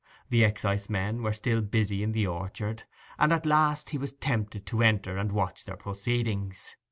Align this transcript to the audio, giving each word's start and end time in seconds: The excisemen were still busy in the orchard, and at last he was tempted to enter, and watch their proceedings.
The 0.31 0.41
excisemen 0.43 1.21
were 1.21 1.31
still 1.31 1.61
busy 1.61 2.01
in 2.01 2.11
the 2.11 2.25
orchard, 2.25 2.85
and 3.19 3.31
at 3.31 3.45
last 3.45 3.91
he 3.91 3.99
was 3.99 4.13
tempted 4.13 4.65
to 4.65 4.81
enter, 4.81 5.15
and 5.15 5.31
watch 5.31 5.65
their 5.65 5.77
proceedings. 5.77 6.75